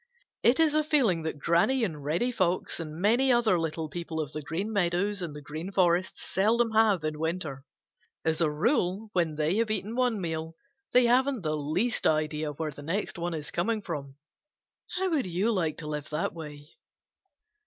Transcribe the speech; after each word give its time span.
It 0.41 0.59
is 0.59 0.73
a 0.73 0.83
feeling 0.83 1.21
that 1.21 1.37
Granny 1.37 1.83
and 1.83 2.03
Reddy 2.03 2.31
Fox 2.31 2.79
and 2.79 2.95
many 2.99 3.31
other 3.31 3.59
little 3.59 3.87
people 3.87 4.19
of 4.19 4.31
the 4.31 4.41
Green 4.41 4.73
Meadows 4.73 5.21
and 5.21 5.35
the 5.35 5.43
Green 5.43 5.71
Forest 5.71 6.15
seldom 6.15 6.71
have 6.71 7.03
in 7.03 7.19
winter. 7.19 7.63
As 8.25 8.41
a 8.41 8.49
rule, 8.49 9.11
when 9.13 9.35
they 9.35 9.57
have 9.57 9.69
eaten 9.69 9.95
one 9.95 10.19
meal, 10.19 10.55
they 10.91 11.05
haven't 11.05 11.43
the 11.43 11.55
least 11.55 12.07
idea 12.07 12.51
where 12.53 12.71
the 12.71 12.81
next 12.81 13.19
one 13.19 13.35
is 13.35 13.51
coming 13.51 13.83
from. 13.83 14.15
How 14.97 15.11
would 15.11 15.27
you 15.27 15.51
like 15.51 15.77
to 15.77 15.87
live 15.87 16.09
that 16.09 16.33
way? 16.33 16.65